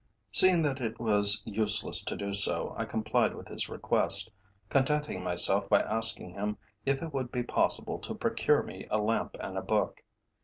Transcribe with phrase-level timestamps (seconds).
[0.31, 4.33] Seeing that it was useless to do so, I complied with his request,
[4.67, 9.37] contenting myself by asking him if it would be possible to procure me a lamp
[9.39, 10.03] and a book.